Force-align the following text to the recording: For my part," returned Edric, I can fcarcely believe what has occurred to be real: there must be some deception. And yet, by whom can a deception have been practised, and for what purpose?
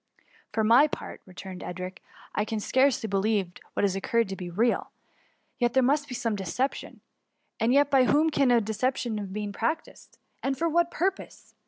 For 0.51 0.63
my 0.63 0.87
part," 0.87 1.21
returned 1.27 1.61
Edric, 1.61 2.01
I 2.33 2.43
can 2.43 2.57
fcarcely 2.57 3.07
believe 3.07 3.51
what 3.75 3.83
has 3.83 3.95
occurred 3.95 4.29
to 4.29 4.35
be 4.35 4.49
real: 4.49 4.89
there 5.59 5.83
must 5.83 6.07
be 6.09 6.15
some 6.15 6.35
deception. 6.35 7.01
And 7.59 7.71
yet, 7.71 7.91
by 7.91 8.05
whom 8.05 8.31
can 8.31 8.49
a 8.49 8.59
deception 8.61 9.19
have 9.19 9.31
been 9.31 9.53
practised, 9.53 10.17
and 10.41 10.57
for 10.57 10.67
what 10.67 10.89
purpose? 10.89 11.53